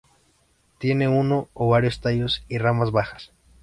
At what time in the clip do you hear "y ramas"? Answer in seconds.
2.49-2.89